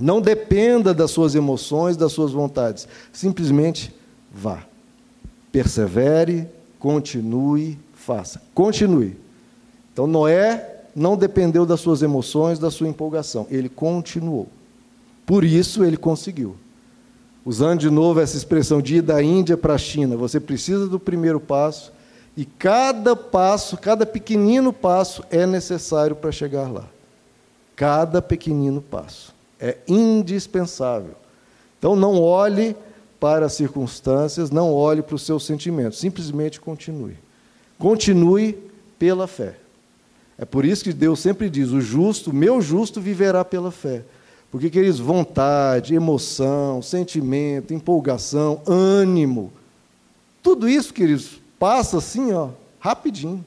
[0.00, 2.88] Não dependa das suas emoções, das suas vontades.
[3.12, 3.94] Simplesmente
[4.32, 4.64] vá.
[5.52, 8.42] Persevere, continue, faça.
[8.52, 9.16] Continue.
[9.92, 13.46] Então Noé não dependeu das suas emoções, da sua empolgação.
[13.50, 14.48] Ele continuou.
[15.24, 16.56] Por isso ele conseguiu.
[17.44, 20.98] Usando de novo essa expressão de ir da Índia para a China, você precisa do
[20.98, 21.92] primeiro passo
[22.36, 26.84] e cada passo, cada pequenino passo é necessário para chegar lá.
[27.76, 29.33] Cada pequenino passo.
[29.60, 31.14] É indispensável.
[31.78, 32.76] Então não olhe
[33.20, 37.16] para as circunstâncias, não olhe para os seus sentimentos, simplesmente continue.
[37.78, 38.58] Continue
[38.98, 39.56] pela fé.
[40.38, 44.02] É por isso que Deus sempre diz: o justo, meu justo, viverá pela fé.
[44.50, 49.52] Porque, queridos, vontade, emoção, sentimento, empolgação, ânimo,
[50.44, 53.42] tudo isso, queridos, passa assim, ó, rapidinho.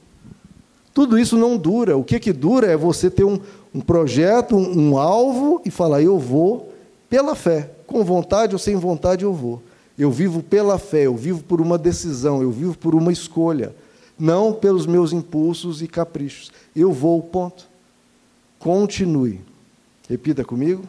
[0.92, 1.96] Tudo isso não dura.
[1.96, 3.40] O que, que dura é você ter um,
[3.74, 6.72] um projeto, um, um alvo e falar: eu vou
[7.08, 9.62] pela fé, com vontade ou sem vontade eu vou.
[9.98, 13.74] Eu vivo pela fé, eu vivo por uma decisão, eu vivo por uma escolha,
[14.18, 16.52] não pelos meus impulsos e caprichos.
[16.74, 17.66] Eu vou, ponto.
[18.58, 19.40] Continue.
[20.08, 20.84] Repita comigo.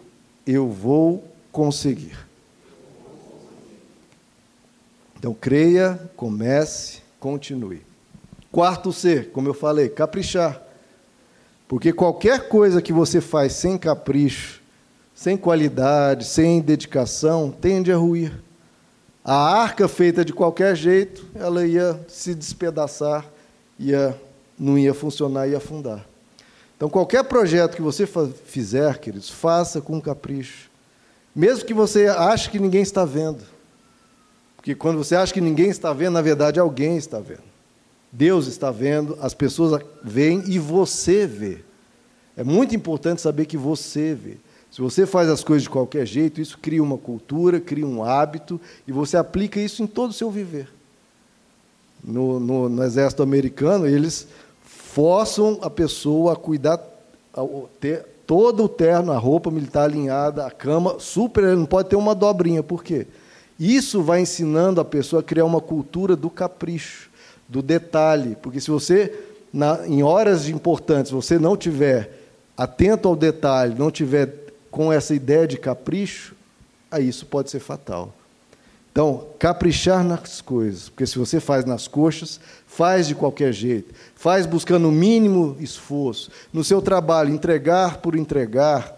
[0.46, 2.18] Eu vou conseguir.
[5.18, 7.82] Então, creia, comece, continue.
[8.52, 10.62] Quarto C, como eu falei, caprichar.
[11.70, 14.60] Porque qualquer coisa que você faz sem capricho,
[15.14, 18.34] sem qualidade, sem dedicação, tende a ruir.
[19.24, 23.24] A arca feita de qualquer jeito, ela ia se despedaçar,
[23.78, 24.20] ia,
[24.58, 26.04] não ia funcionar, ia afundar.
[26.76, 28.08] Então, qualquer projeto que você
[28.46, 30.72] fizer, queridos, faça com capricho.
[31.36, 33.44] Mesmo que você ache que ninguém está vendo.
[34.56, 37.49] Porque quando você acha que ninguém está vendo, na verdade alguém está vendo.
[38.12, 41.60] Deus está vendo, as pessoas veem e você vê.
[42.36, 44.38] É muito importante saber que você vê.
[44.72, 48.60] Se você faz as coisas de qualquer jeito, isso cria uma cultura, cria um hábito,
[48.88, 50.70] e você aplica isso em todo o seu viver.
[52.04, 54.28] No, no, no exército americano, eles
[54.64, 56.80] forçam a pessoa a cuidar,
[57.34, 57.44] a
[57.80, 62.16] ter todo o terno, a roupa militar alinhada, a cama, super, não pode ter uma
[62.16, 62.64] dobrinha.
[62.64, 63.08] Por quê?
[63.60, 67.09] Isso vai ensinando a pessoa a criar uma cultura do capricho
[67.50, 69.12] do detalhe, porque se você,
[69.52, 72.20] na, em horas importantes, você não tiver
[72.56, 76.36] atento ao detalhe, não tiver com essa ideia de capricho,
[76.92, 78.14] aí isso pode ser fatal.
[78.92, 84.46] Então, caprichar nas coisas, porque se você faz nas coxas, faz de qualquer jeito, faz
[84.46, 86.30] buscando o mínimo esforço.
[86.52, 88.96] No seu trabalho, entregar por entregar,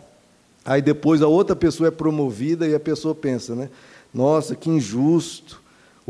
[0.66, 3.70] aí depois a outra pessoa é promovida e a pessoa pensa, né?
[4.14, 5.61] Nossa, que injusto.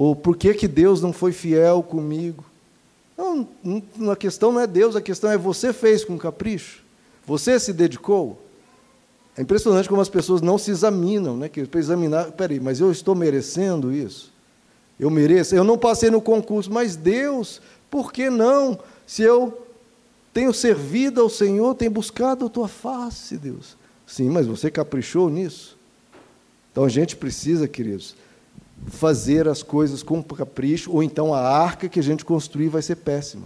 [0.04, 2.44] Ou por que, que Deus não foi fiel comigo?
[3.16, 3.48] Não,
[4.12, 6.82] a questão não é Deus, a questão é você fez com capricho.
[7.24, 8.42] Você se dedicou.
[9.38, 11.48] É impressionante como as pessoas não se examinam, né?
[11.48, 14.34] Que para examinar, peraí, mas eu estou merecendo isso?
[15.00, 15.54] Eu mereço?
[15.54, 18.80] Eu não passei no concurso, mas Deus, por que não?
[19.06, 19.68] Se eu
[20.34, 23.78] tenho servido ao Senhor, tenho buscado a tua face, Deus.
[24.08, 25.78] Sim, mas você caprichou nisso?
[26.72, 28.16] Então a gente precisa, queridos,
[28.88, 32.98] fazer as coisas com capricho, ou então a arca que a gente construir vai ser
[32.98, 33.46] péssima.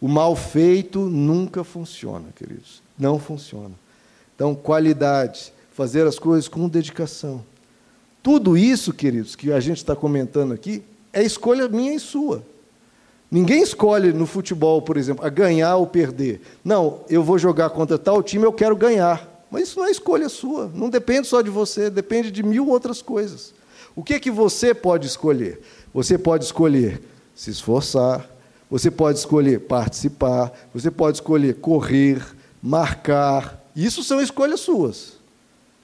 [0.00, 2.82] O mal feito nunca funciona, queridos.
[2.98, 3.74] Não funciona.
[4.34, 7.44] Então, qualidade, fazer as coisas com dedicação.
[8.22, 12.42] Tudo isso, queridos, que a gente está comentando aqui, é escolha minha e sua.
[13.30, 16.40] Ninguém escolhe no futebol, por exemplo, a ganhar ou perder.
[16.64, 19.46] Não, eu vou jogar contra tal time, eu quero ganhar.
[19.50, 20.70] Mas isso não é escolha sua.
[20.74, 23.54] Não depende só de você, depende de mil outras coisas.
[23.94, 25.60] O que, que você pode escolher?
[25.92, 27.00] Você pode escolher
[27.34, 28.28] se esforçar,
[28.70, 32.24] você pode escolher participar, você pode escolher correr,
[32.62, 33.62] marcar.
[33.76, 35.14] Isso são escolhas suas.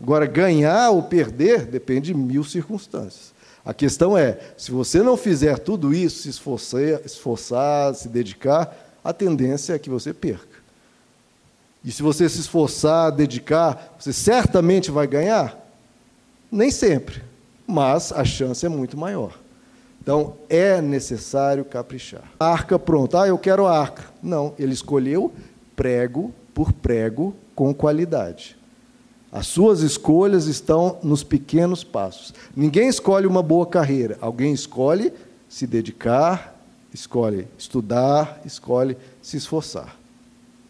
[0.01, 3.35] Agora, ganhar ou perder depende de mil circunstâncias.
[3.65, 9.13] A questão é: se você não fizer tudo isso, se esforçar, esforçar, se dedicar, a
[9.13, 10.59] tendência é que você perca.
[11.85, 15.57] E se você se esforçar, dedicar, você certamente vai ganhar?
[16.51, 17.28] Nem sempre
[17.69, 19.39] mas a chance é muito maior.
[20.01, 22.25] Então, é necessário caprichar.
[22.41, 23.23] Arca pronta.
[23.23, 24.05] Ah, eu quero a arca.
[24.23, 25.31] Não, ele escolheu
[25.77, 28.57] prego por prego com qualidade.
[29.31, 32.33] As suas escolhas estão nos pequenos passos.
[32.57, 35.13] Ninguém escolhe uma boa carreira, alguém escolhe
[35.49, 36.59] se dedicar,
[36.93, 39.95] escolhe estudar, escolhe se esforçar.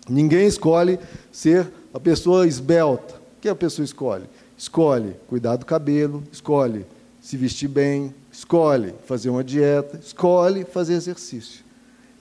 [0.08, 0.98] Ninguém escolhe
[1.30, 3.14] ser a pessoa esbelta.
[3.14, 4.24] O que a pessoa escolhe?
[4.58, 6.84] Escolhe cuidar do cabelo, escolhe
[7.20, 11.64] se vestir bem, escolhe fazer uma dieta, escolhe fazer exercício.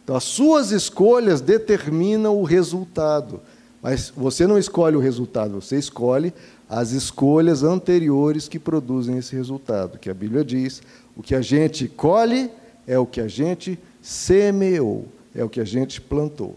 [0.03, 3.41] Então, as suas escolhas determinam o resultado.
[3.81, 6.31] Mas você não escolhe o resultado, você escolhe
[6.69, 9.97] as escolhas anteriores que produzem esse resultado.
[9.97, 10.81] Que a Bíblia diz:
[11.15, 12.51] o que a gente colhe
[12.85, 16.55] é o que a gente semeou, é o que a gente plantou.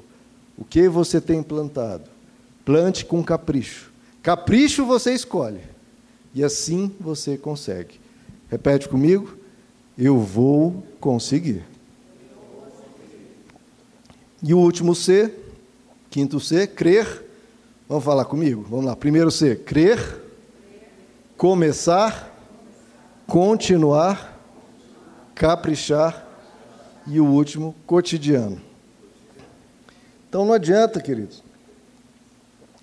[0.59, 2.05] O que você tem plantado?
[2.65, 3.90] Plante com capricho.
[4.23, 5.61] Capricho você escolhe.
[6.35, 8.01] E assim você consegue.
[8.49, 9.37] Repete comigo.
[9.97, 11.65] Eu vou conseguir.
[14.43, 15.35] E o último C,
[16.09, 17.27] quinto C, crer.
[17.89, 18.65] Vamos falar comigo?
[18.69, 18.97] Vamos lá.
[18.97, 20.23] Primeiro C, crer,
[21.37, 22.35] começar,
[23.27, 24.39] continuar,
[25.35, 26.27] caprichar
[27.07, 28.61] e o último, cotidiano.
[30.29, 31.43] Então não adianta, queridos,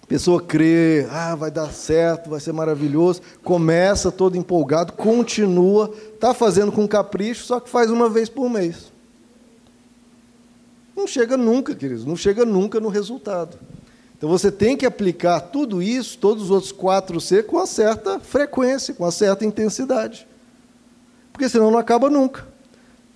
[0.07, 6.71] pessoa crê, ah, vai dar certo, vai ser maravilhoso, começa todo empolgado, continua, está fazendo
[6.71, 8.91] com capricho, só que faz uma vez por mês.
[10.95, 13.57] Não chega nunca, queridos, não chega nunca no resultado.
[14.17, 18.19] Então você tem que aplicar tudo isso, todos os outros quatro C, com uma certa
[18.19, 20.25] frequência, com uma certa intensidade.
[21.31, 22.47] Porque senão não acaba nunca.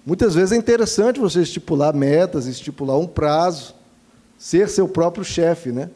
[0.06, 3.74] Muitas vezes é interessante você estipular metas, estipular um prazo,
[4.38, 5.90] ser seu próprio chefe, né?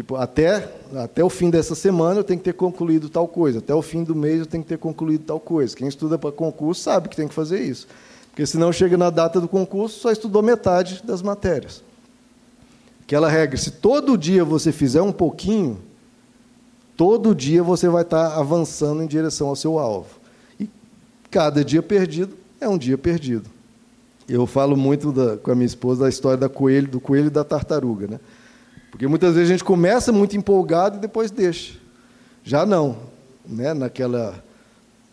[0.00, 3.74] Tipo, até, até o fim dessa semana eu tenho que ter concluído tal coisa, até
[3.74, 5.76] o fim do mês eu tenho que ter concluído tal coisa.
[5.76, 7.86] Quem estuda para concurso sabe que tem que fazer isso.
[8.30, 11.84] Porque senão chega na data do concurso, só estudou metade das matérias.
[13.02, 15.78] Aquela regra, se todo dia você fizer um pouquinho,
[16.96, 20.18] todo dia você vai estar avançando em direção ao seu alvo.
[20.58, 20.66] E
[21.30, 23.50] cada dia perdido é um dia perdido.
[24.26, 27.30] Eu falo muito da, com a minha esposa da história da coelho, do coelho e
[27.30, 28.06] da tartaruga.
[28.06, 28.20] Né?
[28.90, 31.78] Porque muitas vezes a gente começa muito empolgado e depois deixa.
[32.42, 32.96] Já não.
[33.46, 33.72] Né?
[33.72, 34.42] Naquela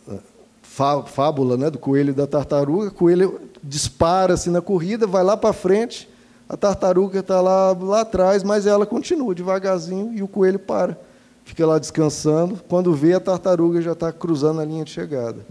[0.07, 5.35] ah, fábula né, do coelho e da tartaruga, o coelho dispara-se na corrida, vai lá
[5.35, 6.09] para frente,
[6.47, 10.97] a tartaruga está lá, lá atrás, mas ela continua devagarzinho e o coelho para.
[11.43, 12.59] Fica lá descansando.
[12.67, 15.45] Quando vê, a tartaruga já está cruzando a linha de chegada.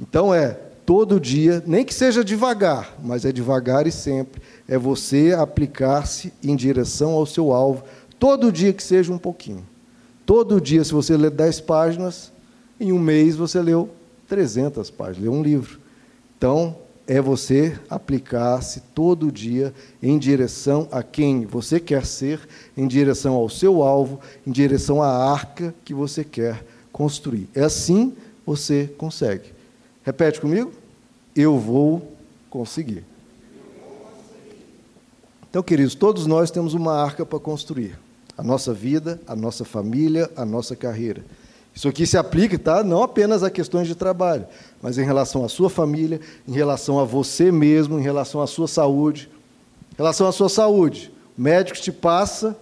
[0.00, 5.34] Então é, todo dia, nem que seja devagar, mas é devagar e sempre, é você
[5.36, 7.82] aplicar-se em direção ao seu alvo,
[8.18, 9.66] todo dia que seja um pouquinho.
[10.26, 12.30] Todo dia, se você ler 10 páginas,
[12.78, 13.88] em um mês você leu
[14.28, 15.80] 300 páginas, leu um livro.
[16.36, 16.76] Então,
[17.06, 22.38] é você aplicar-se todo dia em direção a quem você quer ser,
[22.76, 27.48] em direção ao seu alvo, em direção à arca que você quer construir.
[27.54, 28.12] É assim
[28.44, 29.54] você consegue.
[30.02, 30.70] Repete comigo.
[31.34, 32.12] Eu vou
[32.50, 33.04] conseguir.
[35.50, 37.98] Então, queridos, todos nós temos uma arca para construir.
[38.36, 41.24] A nossa vida, a nossa família, a nossa carreira.
[41.74, 42.84] Isso aqui se aplica, tá?
[42.84, 44.46] Não apenas a questões de trabalho,
[44.82, 48.68] mas em relação à sua família, em relação a você mesmo, em relação à sua
[48.68, 49.30] saúde.
[49.92, 52.56] Em relação à sua saúde, o médico te passa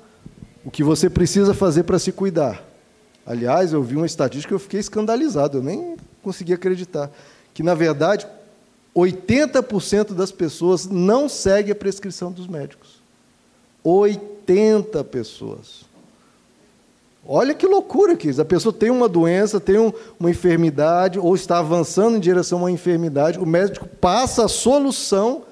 [0.65, 2.63] o que você precisa fazer para se cuidar.
[3.27, 7.11] Aliás, eu vi uma estatística que eu fiquei escandalizado, eu nem consegui acreditar
[7.53, 8.27] que, na verdade,
[8.97, 12.97] 80% das pessoas não segue a prescrição dos médicos.
[13.85, 15.85] 80 pessoas.
[17.29, 18.41] Olha que loucura que isso.
[18.41, 22.63] A pessoa tem uma doença, tem um, uma enfermidade, ou está avançando em direção a
[22.63, 25.43] uma enfermidade, o médico passa a solução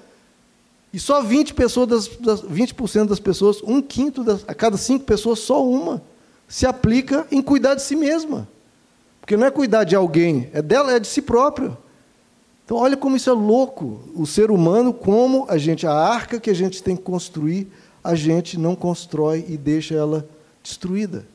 [0.92, 2.74] e só 20%, pessoas das, das, 20
[3.08, 6.00] das pessoas, um quinto das, a cada cinco pessoas, só uma,
[6.48, 8.48] se aplica em cuidar de si mesma.
[9.20, 11.76] Porque não é cuidar de alguém, é dela, é de si próprio.
[12.64, 14.00] Então, olha como isso é louco.
[14.14, 17.70] O ser humano, como a gente, a arca que a gente tem que construir,
[18.02, 20.26] a gente não constrói e deixa ela
[20.62, 21.26] destruída.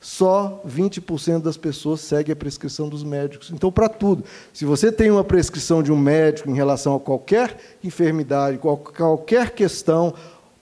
[0.00, 3.50] Só 20% das pessoas seguem a prescrição dos médicos.
[3.50, 4.24] Então, para tudo.
[4.52, 10.14] Se você tem uma prescrição de um médico em relação a qualquer enfermidade, qualquer questão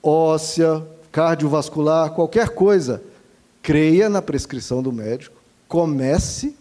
[0.03, 3.01] óssea, cardiovascular, qualquer coisa,
[3.61, 6.57] creia na prescrição do médico, comece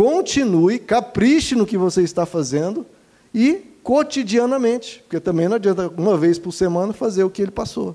[0.00, 2.86] continue, capriche no que você está fazendo
[3.34, 7.94] e cotidianamente, porque também não adianta uma vez por semana fazer o que ele passou.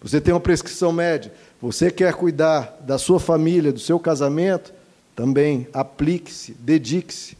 [0.00, 4.72] Você tem uma prescrição médica, você quer cuidar da sua família, do seu casamento,
[5.14, 7.36] também aplique-se, dedique-se.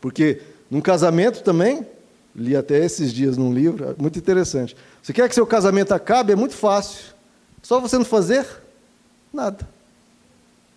[0.00, 1.86] Porque num casamento também,
[2.34, 4.74] li até esses dias num livro, é muito interessante.
[5.02, 6.32] Você quer que seu casamento acabe?
[6.32, 7.14] É muito fácil.
[7.62, 8.46] Só você não fazer
[9.30, 9.68] nada.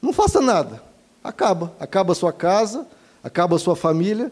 [0.02, 0.91] Não faça nada
[1.24, 1.74] acaba.
[1.80, 2.88] Acaba a sua casa,
[3.24, 4.32] acaba a sua família,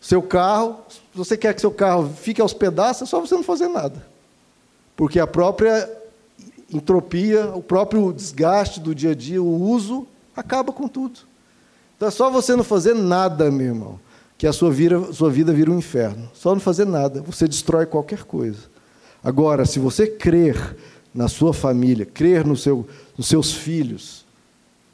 [0.00, 0.78] seu carro.
[0.88, 4.06] Se você quer que seu carro fique aos pedaços, é só você não fazer nada.
[4.96, 5.90] Porque a própria
[6.72, 11.20] entropia, o próprio desgaste do dia a dia, o uso, acaba com tudo.
[11.96, 14.00] Então é só você não fazer nada, meu irmão,
[14.36, 16.30] que a sua vida, sua vida vira um inferno.
[16.34, 18.70] Só não fazer nada, você destrói qualquer coisa.
[19.22, 20.76] Agora, se você crer
[21.14, 24.21] na sua família, crer no seu, nos seus filhos,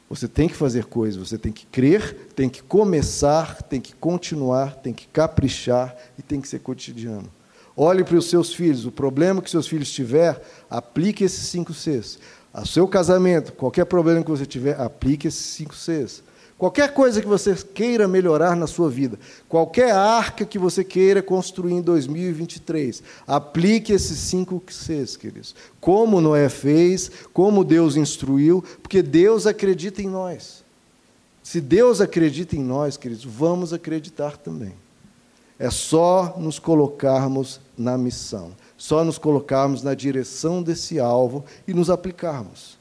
[0.09, 4.75] você tem que fazer coisas, você tem que crer, tem que começar, tem que continuar,
[4.77, 7.29] tem que caprichar e tem que ser cotidiano.
[7.77, 12.17] Olhe para os seus filhos, o problema que seus filhos tiver, aplique esses cinco Cs.
[12.51, 16.23] A seu casamento, qualquer problema que você tiver, aplique esses cinco Cs.
[16.59, 21.71] Qualquer coisa que você queira melhorar na sua vida, qualquer arca que você queira construir
[21.71, 25.55] em 2023, aplique esses cinco Cs, queridos.
[25.79, 30.65] Como Noé fez, como Deus instruiu, porque Deus acredita em nós.
[31.41, 34.73] Se Deus acredita em nós, queridos, vamos acreditar também.
[35.57, 41.89] É só nos colocarmos na missão, só nos colocarmos na direção desse alvo e nos
[41.89, 42.78] aplicarmos.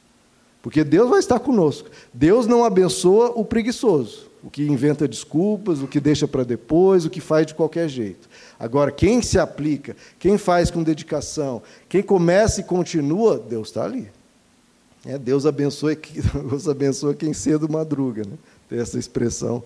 [0.62, 1.88] Porque Deus vai estar conosco.
[2.12, 7.10] Deus não abençoa o preguiçoso, o que inventa desculpas, o que deixa para depois, o
[7.10, 8.28] que faz de qualquer jeito.
[8.58, 14.10] Agora, quem se aplica, quem faz com dedicação, quem começa e continua, Deus está ali.
[15.06, 15.94] É, Deus, abençoa,
[16.50, 18.22] Deus abençoa quem cedo madruga.
[18.24, 18.36] Né?
[18.68, 19.62] Tem essa expressão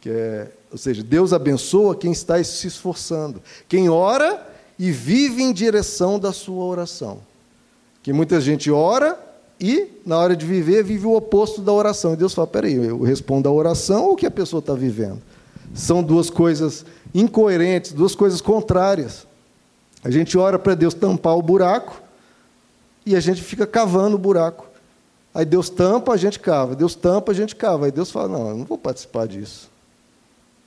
[0.00, 4.46] que é, ou seja, Deus abençoa quem está se esforçando, quem ora
[4.78, 7.20] e vive em direção da sua oração.
[8.02, 9.27] Que muita gente ora
[9.60, 12.12] e, na hora de viver, vive o oposto da oração.
[12.12, 15.20] E Deus fala: peraí, eu respondo à oração ou o que a pessoa está vivendo?
[15.74, 16.84] São duas coisas
[17.14, 19.26] incoerentes, duas coisas contrárias.
[20.04, 22.00] A gente ora para Deus tampar o buraco
[23.04, 24.66] e a gente fica cavando o buraco.
[25.34, 26.76] Aí Deus tampa, a gente cava.
[26.76, 27.86] Deus tampa, a gente cava.
[27.86, 29.68] Aí Deus fala: Não, eu não vou participar disso.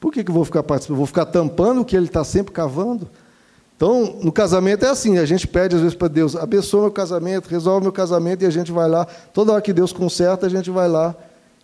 [0.02, 0.96] Por que, que eu vou ficar participando?
[0.96, 3.10] Eu vou ficar tampando o que ele está sempre cavando?
[3.82, 7.50] Então, no casamento é assim: a gente pede às vezes para Deus, abençoa meu casamento,
[7.50, 9.08] resolve meu casamento, e a gente vai lá.
[9.34, 11.16] Toda hora que Deus conserta, a gente vai lá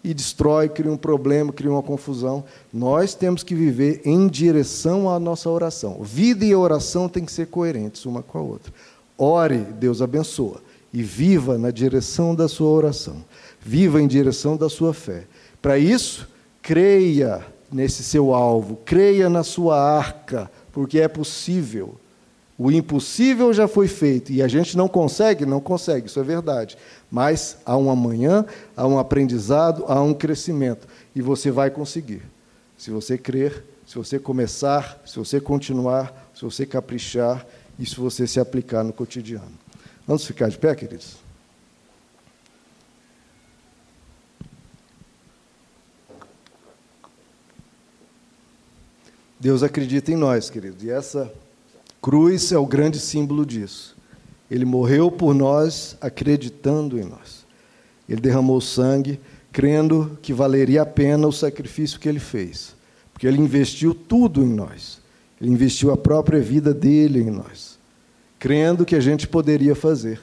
[0.03, 2.43] e destrói, cria um problema, cria uma confusão.
[2.73, 5.99] Nós temos que viver em direção à nossa oração.
[6.01, 8.73] Vida e oração têm que ser coerentes uma com a outra.
[9.15, 10.59] Ore, Deus abençoa
[10.91, 13.23] e viva na direção da sua oração.
[13.61, 15.25] Viva em direção da sua fé.
[15.61, 16.27] Para isso,
[16.63, 21.95] creia nesse seu alvo, creia na sua arca, porque é possível.
[22.57, 26.75] O impossível já foi feito e a gente não consegue, não consegue, isso é verdade.
[27.11, 28.45] Mas há um amanhã,
[28.75, 32.23] há um aprendizado, há um crescimento e você vai conseguir.
[32.75, 37.45] Se você crer, se você começar, se você continuar, se você caprichar
[37.77, 39.53] e se você se aplicar no cotidiano.
[40.07, 41.17] Vamos ficar de pé, queridos?
[49.39, 51.31] Deus acredita em nós, queridos, e essa
[52.07, 53.95] cruz é o grande símbolo disso.
[54.49, 57.45] Ele morreu por nós, acreditando em nós.
[58.07, 59.19] Ele derramou sangue,
[59.51, 62.75] crendo que valeria a pena o sacrifício que ele fez,
[63.11, 65.01] porque ele investiu tudo em nós.
[65.41, 67.77] Ele investiu a própria vida dele em nós
[68.39, 70.19] crendo que a gente poderia fazer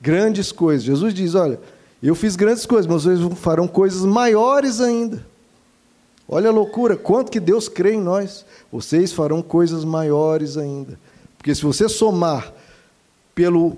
[0.00, 0.84] grandes coisas.
[0.84, 1.58] Jesus diz: Olha,
[2.02, 5.24] eu fiz grandes coisas, mas vocês farão coisas maiores ainda.
[6.28, 8.44] Olha a loucura, quanto que Deus crê em nós.
[8.70, 10.98] Vocês farão coisas maiores ainda.
[11.46, 12.52] Porque se você somar
[13.32, 13.76] pelo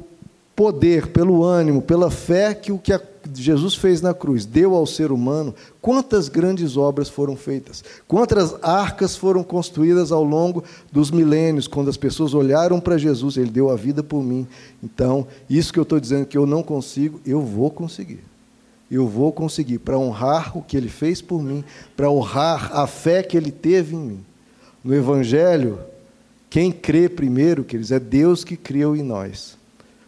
[0.56, 2.98] poder, pelo ânimo, pela fé que o que
[3.34, 9.16] Jesus fez na cruz deu ao ser humano, quantas grandes obras foram feitas, quantas arcas
[9.16, 13.76] foram construídas ao longo dos milênios, quando as pessoas olharam para Jesus, ele deu a
[13.76, 14.46] vida por mim.
[14.82, 18.24] Então, isso que eu estou dizendo que eu não consigo, eu vou conseguir.
[18.90, 21.62] Eu vou conseguir, para honrar o que ele fez por mim,
[21.94, 24.24] para honrar a fé que ele teve em mim.
[24.82, 25.78] No Evangelho,
[26.50, 29.56] quem crê primeiro, queridos, é Deus que criou em nós.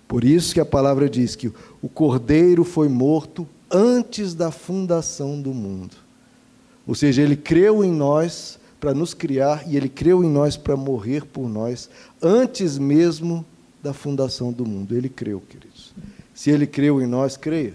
[0.08, 5.54] Por isso que a palavra diz que o cordeiro foi morto antes da fundação do
[5.54, 5.94] mundo.
[6.86, 10.76] Ou seja, ele creu em nós para nos criar e ele creu em nós para
[10.76, 11.88] morrer por nós
[12.20, 13.44] antes mesmo
[13.82, 14.96] da fundação do mundo.
[14.96, 15.94] Ele creu, queridos.
[16.34, 17.74] Se ele creu em nós, creia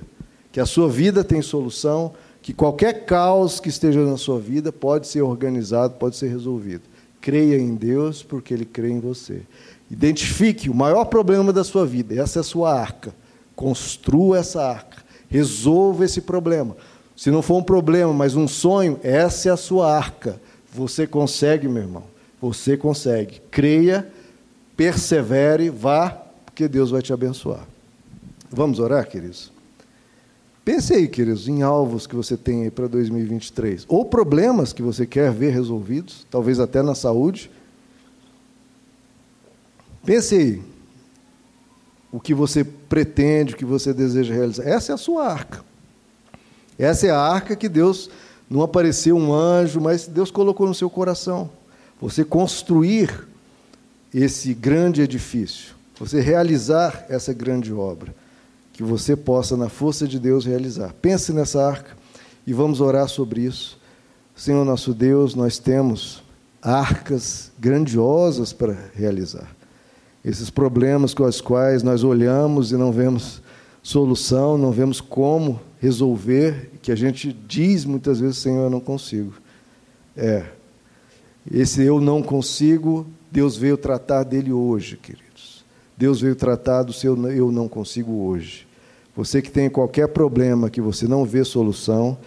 [0.51, 5.07] que a sua vida tem solução, que qualquer caos que esteja na sua vida pode
[5.07, 6.83] ser organizado, pode ser resolvido.
[7.25, 9.41] Creia em Deus porque ele crê em você.
[9.89, 13.15] Identifique o maior problema da sua vida, essa é a sua arca.
[13.55, 15.03] Construa essa arca.
[15.27, 16.77] Resolva esse problema.
[17.17, 20.39] Se não for um problema, mas um sonho, essa é a sua arca.
[20.71, 22.03] Você consegue, meu irmão.
[22.39, 23.41] Você consegue.
[23.49, 24.07] Creia,
[24.77, 26.09] persevere, vá,
[26.45, 27.65] porque Deus vai te abençoar.
[28.51, 29.51] Vamos orar, queridos?
[30.65, 35.05] Pense aí, queridos, em alvos que você tem aí para 2023, ou problemas que você
[35.05, 37.49] quer ver resolvidos, talvez até na saúde,
[40.05, 40.61] Pense aí.
[42.11, 44.63] O que você pretende, o que você deseja realizar.
[44.63, 45.65] Essa é a sua arca.
[46.77, 48.09] Essa é a arca que Deus
[48.49, 51.49] não apareceu um anjo, mas Deus colocou no seu coração.
[51.99, 53.27] Você construir
[54.13, 58.13] esse grande edifício, você realizar essa grande obra,
[58.75, 60.93] que você possa, na força de Deus, realizar.
[61.01, 61.91] Pense nessa arca
[62.45, 63.79] e vamos orar sobre isso.
[64.35, 66.21] Senhor nosso Deus, nós temos
[66.61, 69.55] arcas grandiosas para realizar
[70.25, 73.43] esses problemas com os quais nós olhamos e não vemos
[73.83, 79.33] solução, não vemos como resolver, que a gente diz muitas vezes, Senhor, eu não consigo.
[80.17, 80.43] É.
[81.49, 85.63] Esse eu não consigo, Deus veio tratar dele hoje, queridos.
[85.95, 88.64] Deus veio tratar do seu eu não consigo hoje.
[89.15, 92.17] Você que tem qualquer problema que você não vê solução,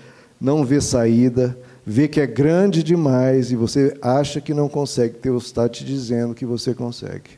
[0.40, 5.46] não vê saída, vê que é grande demais e você acha que não consegue, Deus
[5.46, 7.30] está te dizendo que você consegue.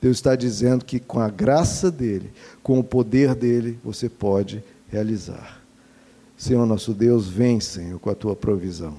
[0.00, 2.30] Deus está dizendo que com a graça dele,
[2.62, 5.62] com o poder dele, você pode realizar.
[6.36, 8.96] Senhor nosso Deus, vem, Senhor, com a tua provisão.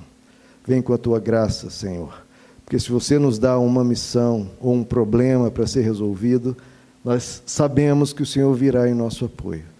[0.65, 2.23] Vem com a tua graça, Senhor.
[2.63, 6.55] Porque se você nos dá uma missão ou um problema para ser resolvido,
[7.03, 9.72] nós sabemos que o Senhor virá em nosso apoio.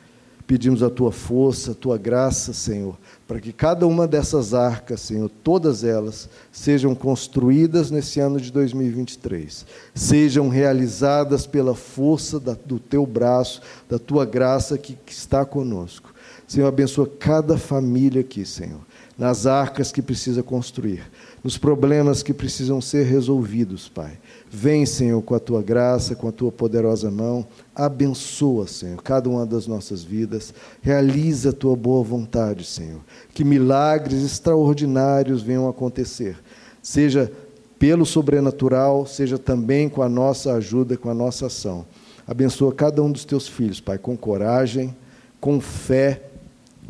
[0.46, 5.32] Pedimos a tua força, a tua graça, Senhor, para que cada uma dessas arcas, Senhor,
[5.42, 9.66] todas elas, sejam construídas nesse ano de 2023,
[9.96, 16.14] sejam realizadas pela força da, do teu braço, da tua graça que, que está conosco.
[16.46, 18.82] Senhor, abençoa cada família aqui, Senhor,
[19.18, 21.10] nas arcas que precisa construir,
[21.44, 24.20] nos problemas que precisam ser resolvidos, Pai.
[24.52, 27.48] Vem, Senhor, com a tua graça, com a tua poderosa mão.
[27.76, 30.54] Abençoa, Senhor, cada uma das nossas vidas.
[30.82, 33.02] Realiza a tua boa vontade, Senhor.
[33.34, 36.38] Que milagres extraordinários venham acontecer.
[36.82, 37.32] Seja
[37.80, 41.86] pelo sobrenatural, seja também com a nossa ajuda, com a nossa ação.
[42.28, 44.96] Abençoa cada um dos teus filhos, Pai, com coragem,
[45.42, 46.22] com fé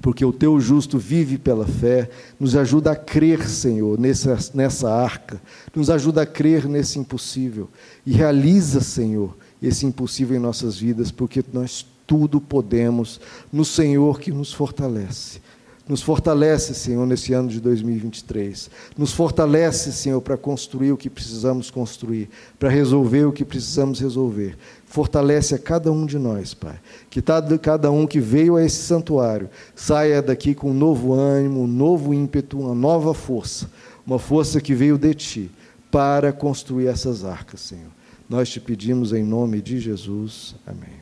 [0.02, 2.10] porque o teu justo vive pela fé,
[2.40, 5.42] nos ajuda a crer, Senhor, nessa, nessa arca,
[5.74, 7.70] nos ajuda a crer nesse impossível
[8.06, 13.20] e realiza, Senhor, esse impossível em nossas vidas, porque nós tudo podemos
[13.52, 15.42] no Senhor que nos fortalece.
[15.88, 18.70] Nos fortalece, Senhor, nesse ano de 2023.
[18.98, 24.58] Nos fortalece, Senhor, para construir o que precisamos construir, para resolver o que precisamos resolver.
[24.86, 26.80] Fortalece a cada um de nós, Pai.
[27.10, 31.68] Que cada um que veio a esse santuário saia daqui com um novo ânimo, um
[31.68, 33.70] novo ímpeto, uma nova força.
[34.08, 35.52] Uma força que veio de Ti
[35.92, 37.92] para construir essas arcas, Senhor.
[38.30, 40.56] Nós te pedimos em nome de Jesus.
[40.66, 41.02] Amém.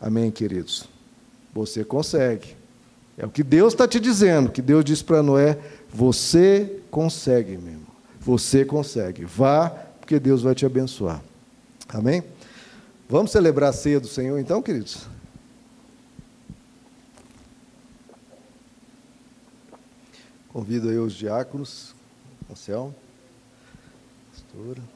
[0.00, 0.88] Amém, queridos.
[1.52, 2.56] Você consegue.
[3.16, 5.58] É o que Deus está te dizendo, que Deus disse para Noé:
[5.92, 7.86] você consegue mesmo.
[8.20, 9.24] Você consegue.
[9.24, 9.70] Vá,
[10.00, 11.22] porque Deus vai te abençoar.
[11.88, 12.22] Amém?
[13.08, 15.06] Vamos celebrar a ceia do Senhor, então, queridos?
[20.48, 21.94] Convido aí os diáconos,
[22.50, 22.94] Anselmo,
[24.30, 24.93] pastora.